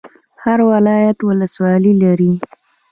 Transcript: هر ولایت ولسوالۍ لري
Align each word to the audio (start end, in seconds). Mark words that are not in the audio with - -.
هر 0.43 0.59
ولایت 0.71 1.17
ولسوالۍ 1.23 1.93
لري 2.03 2.31